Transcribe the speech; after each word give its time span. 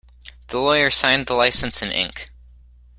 The 0.47 0.57
lawyer 0.57 0.89
signed 0.89 1.27
the 1.27 1.35
licence 1.35 1.83
in 1.83 1.91
ink. 1.91 2.31